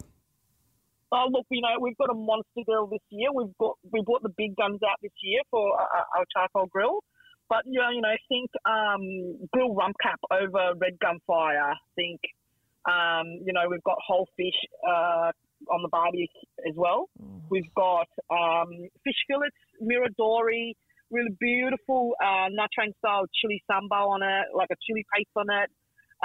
Oh, 1.11 1.27
look, 1.31 1.45
you 1.49 1.61
know, 1.61 1.69
we've 1.79 1.97
got 1.97 2.09
a 2.09 2.13
monster 2.13 2.61
grill 2.65 2.87
this 2.87 2.99
year. 3.09 3.31
We've 3.33 3.55
got 3.59 3.77
we 3.93 4.01
brought 4.01 4.23
the 4.23 4.33
big 4.35 4.57
guns 4.57 4.79
out 4.83 4.97
this 5.01 5.13
year 5.23 5.39
for 5.49 5.71
our 5.71 6.25
charcoal 6.35 6.67
grill. 6.67 6.99
But 7.49 7.61
you 7.65 7.79
know, 7.79 7.89
you 7.93 8.01
know, 8.01 8.15
think 8.27 8.49
um, 8.65 9.47
grill 9.53 9.75
rump 9.75 9.95
cap 10.01 10.19
over 10.31 10.73
red 10.79 10.97
gum 10.99 11.19
fire. 11.27 11.73
Think, 11.95 12.19
um, 12.89 13.27
you 13.45 13.53
know, 13.53 13.69
we've 13.69 13.83
got 13.83 13.97
whole 14.05 14.27
fish 14.35 14.57
uh, 14.87 15.31
on 15.69 15.81
the 15.81 15.89
barbie 15.89 16.29
as 16.67 16.73
well. 16.75 17.09
We've 17.49 17.73
got 17.75 18.09
um, 18.33 18.69
fish 19.03 19.21
fillets, 19.27 19.57
miradori, 19.81 20.73
really 21.11 21.35
beautiful 21.39 22.15
uh, 22.21 22.49
Nha 22.49 22.65
Trang 22.73 22.91
style 22.97 23.25
chili 23.41 23.61
sambal 23.69 24.09
on 24.09 24.23
it, 24.23 24.45
like 24.55 24.69
a 24.71 24.77
chili 24.85 25.05
paste 25.13 25.29
on 25.35 25.45
it. 25.49 25.69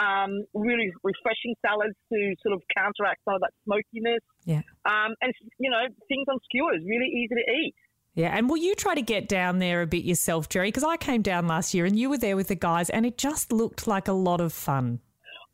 Um, 0.01 0.47
really 0.55 0.89
refreshing 1.03 1.55
salads 1.61 1.99
to 2.13 2.19
sort 2.41 2.55
of 2.55 2.63
counteract 2.73 3.21
some 3.27 3.35
of 3.35 3.43
that 3.43 3.53
smokiness. 3.65 4.25
Yeah. 4.47 4.63
Um, 4.87 5.13
and 5.21 5.35
you 5.59 5.69
know, 5.69 5.85
things 6.09 6.25
on 6.31 6.39
skewers, 6.49 6.81
really 6.87 7.11
easy 7.11 7.35
to 7.35 7.45
eat. 7.45 7.75
Yeah, 8.21 8.37
and 8.37 8.51
will 8.51 8.59
you 8.59 8.75
try 8.75 8.95
to 8.95 9.01
get 9.01 9.29
down 9.29 9.61
there 9.61 9.81
a 9.81 9.87
bit 9.87 10.05
yourself, 10.05 10.51
Jerry? 10.51 10.69
Because 10.69 10.85
I 10.85 10.99
came 10.99 11.23
down 11.23 11.49
last 11.49 11.73
year 11.73 11.87
and 11.87 11.99
you 11.99 12.11
were 12.11 12.19
there 12.19 12.37
with 12.37 12.49
the 12.49 12.55
guys, 12.55 12.91
and 12.91 13.07
it 13.07 13.17
just 13.17 13.51
looked 13.51 13.87
like 13.87 14.09
a 14.09 14.13
lot 14.13 14.43
of 14.43 14.53
fun. 14.53 15.01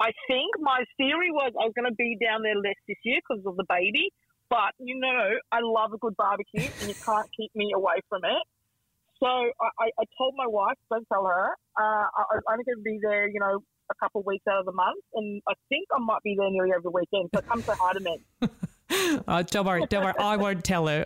I 0.01 0.11
think 0.27 0.51
my 0.59 0.83
theory 0.97 1.31
was 1.31 1.53
I 1.55 1.63
was 1.63 1.73
going 1.77 1.89
to 1.89 1.95
be 1.95 2.19
down 2.21 2.43
there 2.43 2.57
less 2.57 2.75
this 2.89 2.97
year 3.05 3.21
because 3.23 3.47
of 3.47 3.55
the 3.55 3.63
baby. 3.69 4.11
But 4.51 4.75
you 4.81 4.99
know, 4.99 5.39
I 5.53 5.61
love 5.63 5.93
a 5.93 5.99
good 5.99 6.17
barbecue, 6.17 6.69
and 6.81 6.89
you 6.89 6.97
can't 7.05 7.29
keep 7.37 7.55
me 7.55 7.71
away 7.73 8.01
from 8.09 8.25
it. 8.25 8.43
So 9.23 9.29
I, 9.29 9.87
I, 9.99 10.05
told 10.19 10.35
my 10.37 10.49
wife, 10.49 10.77
don't 10.91 11.07
tell 11.11 11.25
her. 11.25 11.51
Uh, 11.79 12.07
I, 12.19 12.23
I'm 12.35 12.43
only 12.51 12.65
going 12.65 12.79
to 12.79 12.83
be 12.83 12.99
there, 13.01 13.29
you 13.29 13.39
know, 13.39 13.61
a 13.91 13.95
couple 14.03 14.23
of 14.23 14.27
weeks 14.27 14.45
out 14.51 14.59
of 14.59 14.67
the 14.67 14.73
month, 14.73 15.03
and 15.15 15.41
I 15.49 15.53
think 15.69 15.87
I 15.95 16.01
might 16.01 16.23
be 16.25 16.35
there 16.37 16.51
nearly 16.51 16.73
every 16.77 16.91
weekend. 16.91 17.31
So 17.33 17.41
come 17.43 17.63
to 17.63 18.01
me. 18.01 18.19
Oh, 19.29 19.43
don't 19.43 19.67
worry, 19.67 19.85
don't 19.89 20.05
worry. 20.05 20.15
I 20.19 20.37
won't 20.37 20.63
tell 20.63 20.87
her. 20.87 21.05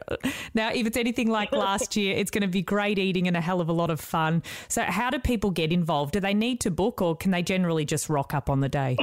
Now, 0.53 0.71
if 0.73 0.87
it's 0.87 0.97
anything 0.97 1.29
like 1.31 1.53
last 1.53 1.97
year, 1.97 2.17
it's 2.17 2.31
going 2.31 2.43
to 2.43 2.49
be 2.49 2.61
great 2.61 2.99
eating 2.99 3.27
and 3.29 3.37
a 3.37 3.41
hell 3.41 3.61
of 3.61 3.69
a 3.69 3.73
lot 3.73 3.89
of 3.91 4.01
fun. 4.01 4.43
So, 4.69 4.83
how 4.83 5.11
do 5.11 5.19
people 5.19 5.51
get 5.51 5.73
involved? 5.73 6.13
Do 6.13 6.21
they 6.21 6.35
need 6.35 6.61
to 6.61 6.71
book 6.71 7.01
or 7.01 7.17
can 7.17 7.31
they 7.31 7.43
generally 7.43 7.85
just 7.85 8.09
rock 8.09 8.35
up 8.35 8.51
on 8.51 8.61
the 8.61 8.69
day? 8.69 8.97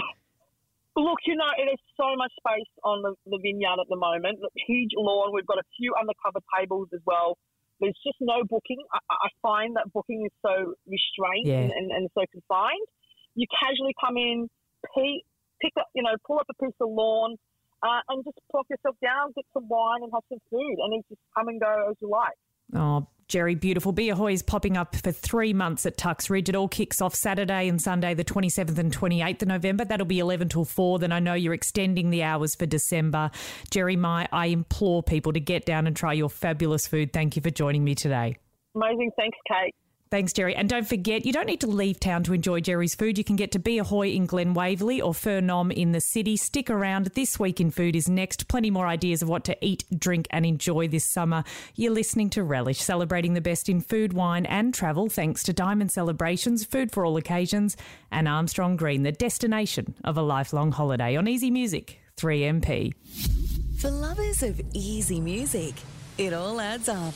Look, 0.96 1.19
you 1.25 1.36
know, 1.36 1.46
there's 1.57 1.79
so 1.96 2.15
much 2.17 2.31
space 2.39 2.67
on 2.84 3.01
the, 3.01 3.13
the 3.25 3.39
vineyard 3.41 3.77
at 3.79 3.88
the 3.89 3.96
moment. 3.96 4.39
Look, 4.41 4.51
Huge 4.67 4.91
lawn. 4.98 5.31
We've 5.34 5.46
got 5.46 5.57
a 5.60 5.67
few 5.77 5.93
undercover 6.00 6.39
tables 6.57 6.89
as 6.93 7.01
well. 7.05 7.38
There's 7.79 7.98
just 8.05 8.17
no 8.19 8.41
booking. 8.50 8.81
I, 8.93 9.00
I 9.10 9.29
find 9.41 9.75
that 9.75 9.93
booking 9.93 10.25
is 10.25 10.34
so 10.41 10.74
restrained 10.89 11.46
Yeah. 11.48 11.60
and, 11.62 11.72
and, 11.72 11.91
and 11.91 12.10
so 12.13 12.25
confined. 12.31 12.88
You 13.36 13.46
casually 13.62 13.93
come 14.03 14.17
in, 14.17 14.50
pick, 14.96 15.22
pick 15.62 15.74
up, 15.79 15.86
you 15.93 16.01
know, 16.01 16.17
pull 16.25 16.39
up 16.39 16.48
a 16.50 16.57
piece 16.65 16.74
of 16.81 16.89
lawn, 16.89 17.38
uh, 17.84 18.01
and 18.10 18.24
just 18.24 18.38
plop 18.51 18.65
yourself 18.69 18.96
down, 19.01 19.31
get 19.36 19.46
some 19.53 19.67
wine, 19.67 20.03
and 20.03 20.12
have 20.13 20.24
some 20.29 20.39
food, 20.50 20.77
and 20.84 20.93
then 20.93 21.01
just 21.10 21.22
come 21.38 21.48
and 21.48 21.60
go 21.60 21.89
as 21.89 21.96
you 22.01 22.10
like. 22.10 22.38
Oh, 22.75 23.07
Jerry, 23.27 23.55
beautiful. 23.55 23.91
Bia 23.91 24.15
Hoi 24.15 24.34
is 24.34 24.41
popping 24.41 24.77
up 24.77 24.96
for 24.96 25.12
three 25.12 25.53
months 25.53 25.86
at 25.86 25.98
Tuck's 25.98 26.29
Ridge. 26.29 26.50
It 26.50 26.55
all 26.55 26.67
kicks 26.67 27.01
off 27.01 27.13
Saturday 27.13 27.67
and 27.67 27.81
Sunday, 27.81 28.13
the 28.13 28.24
27th 28.24 28.77
and 28.77 28.96
28th 28.96 29.41
of 29.41 29.48
November. 29.50 29.84
That'll 29.86 30.05
be 30.05 30.19
11 30.19 30.50
till 30.50 30.65
4. 30.65 31.00
Then 31.00 31.12
I 31.12 31.19
know 31.19 31.34
you're 31.34 31.53
extending 31.53 32.10
the 32.10 32.24
hours 32.24 32.55
for 32.55 32.65
December. 32.65 33.31
Jerry, 33.69 33.98
Mai, 33.98 34.27
I 34.31 34.48
implore 34.48 35.03
people 35.03 35.34
to 35.34 35.39
get 35.39 35.65
down 35.65 35.88
and 35.88 35.96
try 35.96 36.13
your 36.13 36.29
fabulous 36.29 36.88
food. 36.88 37.12
Thank 37.12 37.36
you 37.36 37.41
for 37.41 37.50
joining 37.50 37.84
me 37.84 37.96
today. 37.96 38.38
Amazing. 38.75 39.12
Thanks, 39.17 39.38
Kate. 39.48 39.75
Thanks, 40.09 40.31
Jerry. 40.31 40.55
And 40.55 40.69
don't 40.69 40.87
forget, 40.87 41.25
you 41.25 41.33
don't 41.33 41.47
need 41.47 41.59
to 41.61 41.67
leave 41.67 41.99
town 41.99 42.23
to 42.23 42.33
enjoy 42.33 42.61
Jerry's 42.61 42.95
food. 42.95 43.17
You 43.17 43.25
can 43.25 43.35
get 43.35 43.51
to 43.51 43.59
Bia 43.59 43.83
Hoi 43.83 44.09
in 44.09 44.25
Glen 44.25 44.53
Waverley 44.53 45.01
or 45.01 45.13
Pho 45.13 45.41
Nom 45.41 45.69
in 45.69 45.91
the 45.91 45.99
city. 45.99 46.37
Stick 46.37 46.69
around. 46.69 47.07
This 47.07 47.37
Week 47.37 47.59
in 47.59 47.71
Food 47.71 47.95
is 47.95 48.07
next. 48.07 48.47
Plenty 48.47 48.71
more 48.71 48.87
ideas 48.87 49.21
of 49.21 49.27
what 49.27 49.43
to 49.45 49.65
eat, 49.65 49.83
drink, 49.97 50.27
and 50.31 50.45
enjoy 50.45 50.87
this 50.87 51.03
summer. 51.03 51.43
You're 51.75 51.91
listening 51.91 52.29
to 52.31 52.43
Relish, 52.43 52.79
celebrating 52.79 53.33
the 53.33 53.41
best 53.41 53.67
in 53.67 53.81
food, 53.81 54.13
wine, 54.13 54.45
and 54.45 54.73
travel, 54.73 55.09
thanks 55.09 55.43
to 55.43 55.53
Diamond 55.53 55.91
Celebrations, 55.91 56.63
food 56.63 56.91
for 56.91 57.05
all 57.05 57.17
occasions, 57.17 57.75
and 58.09 58.27
Armstrong 58.27 58.77
Green, 58.77 59.03
the 59.03 59.11
destination 59.11 59.93
of 60.05 60.17
a 60.17 60.21
lifelong 60.21 60.71
holiday 60.71 61.17
on 61.17 61.27
Easy 61.27 61.51
Music 61.51 61.99
3MP. 62.15 62.93
For 63.79 63.91
lovers 63.91 64.41
of 64.41 64.61
easy 64.73 65.19
music, 65.19 65.75
it 66.17 66.33
all 66.33 66.61
adds 66.61 66.87
up. 66.87 67.13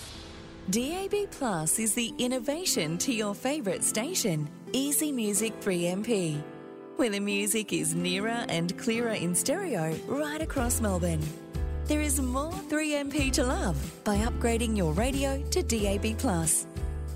DAB 0.70 1.30
Plus 1.32 1.80
is 1.80 1.96
the 1.96 2.13
innovation 2.20 2.98
to 3.00 3.12
your 3.12 3.34
favourite 3.34 3.84
station, 3.84 4.48
Easy 4.72 5.12
Music 5.12 5.60
3MP, 5.60 6.41
where 6.98 7.10
the 7.10 7.20
music 7.20 7.74
is 7.74 7.96
nearer 7.96 8.46
and 8.48 8.77
clearer 8.77 9.10
in 9.10 9.34
stereo 9.34 9.94
right 10.08 10.39
across 10.39 10.80
Melbourne. 10.80 11.25
There 11.86 12.00
is 12.00 12.22
more 12.22 12.53
3MP 12.70 13.34
to 13.34 13.44
love 13.44 13.75
by 14.03 14.18
upgrading 14.18 14.77
your 14.77 14.94
radio 14.94 15.44
to 15.50 15.63
DAB 15.63 16.18
Plus. 16.20 16.68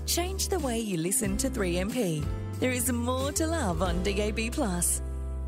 Change 0.06 0.48
the 0.48 0.58
way 0.58 0.80
you 0.80 0.96
listen 0.98 1.36
to 1.38 1.48
3MP. 1.48 2.26
There 2.58 2.72
is 2.72 2.92
more 2.92 3.30
to 3.32 3.46
love 3.46 3.80
on 3.80 4.02
DAB 4.02 4.50
Plus. 4.50 5.00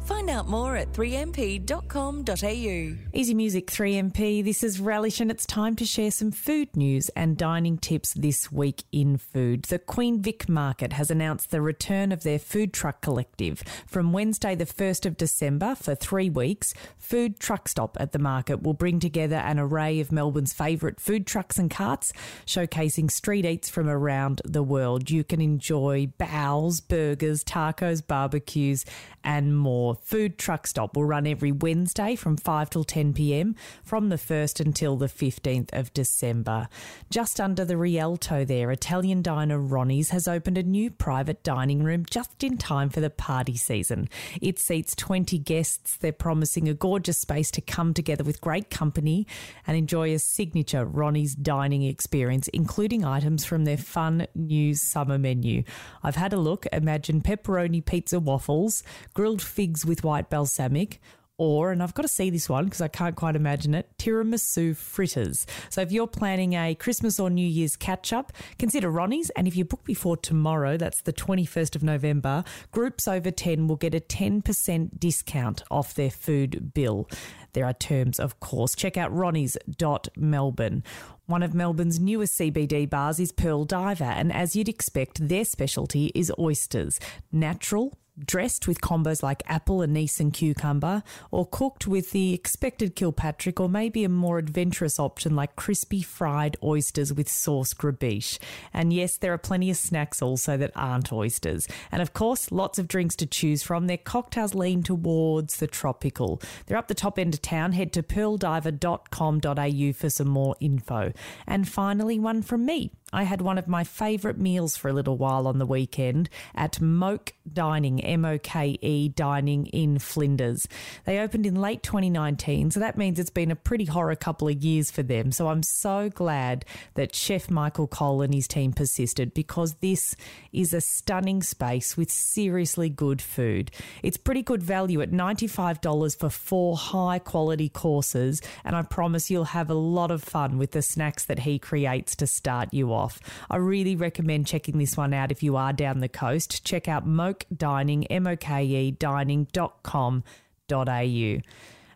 Find 0.09 0.31
out 0.31 0.49
more 0.49 0.75
at 0.75 0.91
3mp.com.au. 0.95 2.97
Easy 3.13 3.35
Music 3.35 3.67
3MP. 3.67 4.43
This 4.43 4.63
is 4.63 4.81
Relish, 4.81 5.21
and 5.21 5.31
it's 5.31 5.45
time 5.45 5.77
to 5.77 5.85
share 5.85 6.11
some 6.11 6.31
food 6.31 6.75
news 6.75 7.11
and 7.11 7.37
dining 7.37 7.77
tips 7.77 8.15
this 8.15 8.51
week 8.51 8.85
in 8.91 9.19
food. 9.19 9.65
The 9.65 9.79
Queen 9.79 10.23
Vic 10.23 10.49
Market 10.49 10.95
has 10.95 11.11
announced 11.11 11.51
the 11.51 11.61
return 11.61 12.11
of 12.11 12.23
their 12.23 12.39
food 12.39 12.73
truck 12.73 13.03
collective 13.03 13.63
from 13.87 14.15
Wednesday, 14.15 14.55
the 14.55 14.65
1st 14.65 15.05
of 15.05 15.19
December, 15.19 15.75
for 15.75 15.95
three 15.95 16.31
weeks. 16.31 16.73
Food 16.97 17.39
Truck 17.39 17.69
Stop 17.69 17.99
at 18.01 18.13
the 18.13 18.19
market 18.19 18.63
will 18.63 18.73
bring 18.73 19.01
together 19.01 19.37
an 19.37 19.59
array 19.59 20.01
of 20.01 20.11
Melbourne's 20.11 20.55
favourite 20.55 21.01
food 21.01 21.27
trucks 21.27 21.59
and 21.59 21.71
carts, 21.71 22.15
showcasing 22.47 23.11
street 23.11 23.45
eats 23.45 23.69
from 23.69 23.91
around 23.91 24.41
the 24.47 24.63
world. 24.63 25.11
You 25.11 25.23
can 25.23 25.43
enjoy 25.43 26.07
bowls, 26.17 26.81
burgers, 26.81 27.45
tacos, 27.45 28.01
barbecues, 28.07 28.87
and 29.23 29.55
more. 29.55 29.98
Food 30.03 30.39
Truck 30.39 30.67
Stop 30.67 30.97
will 30.97 31.05
run 31.05 31.27
every 31.27 31.53
Wednesday 31.53 32.17
from 32.17 32.37
5 32.37 32.71
till 32.71 32.85
10 32.85 33.13
pm 33.13 33.55
from 33.85 34.09
the 34.09 34.17
1st 34.17 34.61
until 34.61 34.97
the 34.97 35.07
15th 35.07 35.69
of 35.73 35.93
December. 35.93 36.69
Just 37.11 37.41
under 37.41 37.65
the 37.65 37.77
Rialto 37.77 38.45
there, 38.45 38.71
Italian 38.71 39.23
diner 39.23 39.59
Ronnie's 39.59 40.11
has 40.11 40.29
opened 40.29 40.59
a 40.59 40.63
new 40.63 40.91
private 40.91 41.43
dining 41.43 41.83
room 41.83 42.05
just 42.09 42.43
in 42.43 42.57
time 42.57 42.89
for 42.89 43.01
the 43.01 43.11
party 43.11 43.57
season. 43.57 44.09
It 44.41 44.59
seats 44.59 44.95
20 44.95 45.39
guests. 45.39 45.97
They're 45.97 46.13
promising 46.13 46.69
a 46.69 46.75
gorgeous 46.75 47.19
space 47.19 47.51
to 47.53 47.61
come 47.61 47.95
together 47.95 48.25
with 48.25 48.41
great 48.41 48.71
company 48.71 49.27
and 49.67 49.77
enjoy 49.77 50.15
a 50.15 50.19
signature 50.19 50.85
Ronnie's 50.85 51.35
dining 51.35 51.83
experience, 51.83 52.49
including 52.49 53.05
items 53.05 53.45
from 53.45 53.65
their 53.65 53.77
fun 53.77 54.27
new 54.35 54.75
summer 54.75 55.19
menu. 55.19 55.65
I've 56.03 56.17
had 56.17 56.33
a 56.33 56.39
look. 56.39 56.67
Imagine 56.73 57.21
pepperoni 57.21 57.85
pizza 57.85 58.21
waffles, 58.21 58.83
grilled 59.15 59.43
figs 59.43 59.85
with 59.89 60.05
white 60.05 60.31
balsamic, 60.31 61.01
or, 61.39 61.71
and 61.71 61.83
I've 61.83 61.95
got 61.95 62.03
to 62.03 62.09
see 62.09 62.31
this 62.31 62.49
one 62.49 62.65
because 62.65 62.81
I 62.81 62.89
can't 62.89 63.15
quite 63.15 63.37
imagine 63.37 63.73
it, 63.73 63.89
tiramisu 63.97 64.77
fritters. 64.77 65.47
So 65.71 65.81
if 65.81 65.93
you're 65.93 66.09
planning 66.09 66.55
a 66.55 66.75
Christmas 66.75 67.21
or 67.21 67.31
New 67.31 67.47
Year's 67.47 67.77
catch 67.77 68.13
up, 68.13 68.33
consider 68.59 68.91
Ronnie's. 68.91 69.31
And 69.31 69.47
if 69.47 69.57
you 69.57 69.65
book 69.65 69.85
before 69.85 70.17
tomorrow, 70.17 70.77
that's 70.77 71.01
the 71.01 71.13
21st 71.13 71.77
of 71.77 71.85
November, 71.85 72.43
groups 72.73 73.07
over 73.07 73.31
10 73.31 73.69
will 73.69 73.77
get 73.77 73.95
a 73.95 74.01
10% 74.01 74.99
discount 74.99 75.63
off 75.71 75.95
their 75.95 76.11
food 76.11 76.75
bill. 76.75 77.09
There 77.53 77.65
are 77.65 77.73
terms, 77.73 78.19
of 78.19 78.41
course. 78.41 78.75
Check 78.75 78.97
out 78.97 79.13
ronnies.melbourne. 79.13 80.83
One 81.27 81.43
of 81.43 81.55
Melbourne's 81.55 82.01
newest 82.01 82.39
CBD 82.39 82.89
bars 82.89 83.21
is 83.21 83.33
Pearl 83.33 83.65
Diver, 83.65 84.05
and 84.05 84.33
as 84.33 84.57
you'd 84.57 84.69
expect, 84.69 85.29
their 85.29 85.45
specialty 85.45 86.11
is 86.15 86.33
oysters. 86.39 86.99
Natural, 87.31 87.98
dressed 88.25 88.67
with 88.69 88.81
combos 88.81 89.23
like 89.23 89.43
apple, 89.47 89.83
anise, 89.83 90.21
and 90.21 90.33
cucumber, 90.33 91.03
or 91.31 91.47
cooked 91.47 91.87
with 91.87 92.11
the 92.13 92.35
expected 92.35 92.95
Kilpatrick, 92.95 93.61
or 93.61 93.69
maybe 93.69 94.05
a 94.05 94.09
more 94.09 94.39
adventurous 94.39 94.99
option 94.99 95.37
like 95.37 95.57
crispy 95.57 96.03
fried 96.03 96.57
oysters 96.63 97.13
with 97.13 97.29
sauce 97.29 97.75
gribiche. 97.75 98.39
And 98.73 98.93
yes, 98.93 99.17
there 99.17 99.33
are 99.33 99.39
plenty 99.39 99.71
of 99.71 99.77
snacks 99.77 100.23
also 100.23 100.57
that 100.57 100.73
aren't 100.75 101.13
oysters. 101.13 101.67
And 101.93 102.03
of 102.03 102.13
course, 102.13 102.51
lots 102.53 102.79
of 102.79 102.89
drinks 102.89 103.17
to 103.17 103.27
choose 103.27 103.63
from. 103.63 103.87
Their 103.87 103.97
cocktails 103.99 104.55
lean 104.55 104.83
towards 104.83 105.57
the 105.59 105.67
tropical. 105.67 106.41
They're 106.67 106.79
up 106.79 106.89
the 106.89 106.95
top 106.95 107.19
end 107.19 107.35
of 107.35 107.43
town. 107.43 107.73
Head 107.73 107.93
to 107.95 108.03
pearldiver.com.au 108.03 109.93
for 109.93 110.11
some 110.11 110.29
more 110.29 110.57
info. 110.61 111.13
And 111.47 111.69
finally, 111.69 112.19
one 112.19 112.43
from 112.43 112.65
me. 112.67 112.91
I 113.13 113.23
had 113.23 113.41
one 113.41 113.57
of 113.57 113.67
my 113.67 113.85
favourite 113.85 114.39
meals 114.39 114.77
for 114.77 114.89
a 114.89 114.93
little 114.93 115.17
while 115.17 115.47
on 115.47 115.59
the 115.59 115.65
weekend 115.65 116.29
at 116.55 116.79
Moke 116.79 117.33
Dining, 117.51 118.05
M 118.05 118.27
O 118.27 118.37
K 118.37 118.79
E 118.83 119.09
Dining 119.09 119.67
in 119.67 119.99
Flinders. 119.99 120.69
They 121.07 121.19
opened 121.19 121.47
in 121.47 121.55
late 121.55 121.83
2019, 121.83 122.71
so 122.71 122.81
that 122.81 122.99
means 122.99 123.19
it's 123.19 123.31
been 123.31 123.51
a 123.51 123.57
pretty 123.57 123.87
horror 123.87 124.15
couple 124.15 124.49
of 124.49 124.63
years 124.63 124.91
for 124.91 125.03
them. 125.03 125.33
So 125.33 125.49
I'm 125.49 125.63
so 125.63 126.11
glad 126.11 126.67
that 126.95 127.15
Chef 127.15 127.51
Michael 127.51 127.87
Cole 127.87 128.21
and 128.21 128.35
his 128.35 128.47
team 128.47 128.75
persisted 128.75 129.33
because 129.33 129.75
this 129.77 130.15
is 130.53 130.75
a 130.75 130.81
stunning 130.83 131.43
space 131.43 131.97
with 131.97 132.11
seriously 132.11 132.91
good 132.91 133.23
food. 133.23 133.71
It's 134.03 134.19
pretty 134.19 134.43
good 134.43 134.63
value 134.63 135.01
at 135.01 135.13
$95 135.13 136.19
for 136.19 136.29
four 136.29 136.77
high 136.77 137.21
quality 137.21 137.71
courses, 137.71 138.43
and 138.65 138.77
I 138.77 138.83
promise 138.83 139.31
you'll 139.31 139.45
have 139.45 139.71
a 139.71 139.75
lot 139.75 140.11
of 140.11 140.23
fun 140.23 140.59
with 140.59 140.73
the 140.73 140.83
snacks 140.83 141.25
that 141.25 141.39
he 141.39 141.59
creates 141.59 142.15
to 142.17 142.27
start 142.27 142.75
you 142.75 142.93
off. 142.99 143.21
I 143.49 143.57
really 143.57 143.97
recommend 143.97 144.47
checking 144.47 144.79
this 144.79 144.97
one 144.97 145.15
out 145.15 145.31
if 145.31 145.43
you 145.43 145.57
are 145.57 145.73
down 145.73 146.01
the 146.01 146.09
coast. 146.09 146.65
Check 146.65 146.89
out 146.89 147.07
Moke 147.07 147.47
Dining, 147.57 148.07
M 148.09 148.27
O 148.27 148.37
K 148.37 148.65
E 148.65 148.91
dining.com.au. 148.91 150.23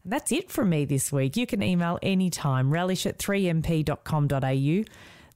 And 0.05 0.13
that's 0.13 0.33
it 0.33 0.51
from 0.51 0.71
me 0.71 0.85
this 0.85 1.13
week. 1.13 1.37
You 1.37 1.47
can 1.47 1.63
email 1.63 1.99
anytime, 2.03 2.71
relish 2.71 3.07
at 3.07 3.19
3mp.com.au. 3.19 4.85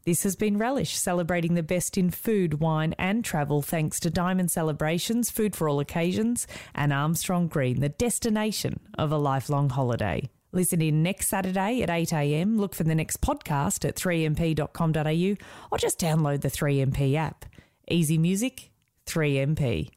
This 0.05 0.23
has 0.23 0.37
been 0.37 0.57
Relish, 0.57 0.97
celebrating 0.97 1.55
the 1.55 1.65
best 1.65 1.99
in 1.99 2.11
food, 2.11 2.61
wine, 2.61 2.95
and 2.97 3.25
travel 3.25 3.61
thanks 3.61 3.99
to 4.01 4.09
Diamond 4.09 4.53
Celebrations, 4.53 5.31
Food 5.31 5.57
for 5.57 5.69
All 5.69 5.81
Occasions, 5.81 6.47
and 6.77 6.93
Armstrong 6.93 7.49
Green, 7.49 7.81
the 7.81 7.89
destination 7.89 8.79
of 8.97 9.11
a 9.11 9.19
lifelong 9.19 9.69
holiday. 9.69 10.31
Listen 10.57 10.81
in 10.81 11.03
next 11.03 11.29
Saturday 11.29 11.83
at 11.83 11.91
8am. 11.91 12.59
Look 12.59 12.75
for 12.75 12.83
the 12.83 12.95
next 12.95 13.21
podcast 13.21 13.87
at 13.87 13.95
3mp.com.au 13.95 15.45
or 15.71 15.79
just 15.79 16.01
download 16.01 16.41
the 16.41 16.49
3MP 16.49 17.15
app. 17.15 17.45
Easy 17.89 18.17
music, 18.17 18.71
3MP. 19.05 19.91